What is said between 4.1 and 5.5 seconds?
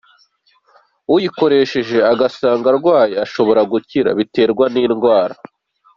biterwa n’indwara.